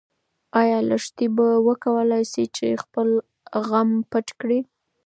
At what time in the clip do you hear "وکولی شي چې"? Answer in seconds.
1.67-2.67